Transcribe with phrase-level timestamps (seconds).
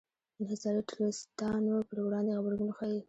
[0.41, 2.97] انحصاري ټرستانو پر وړاندې غبرګون ښيي.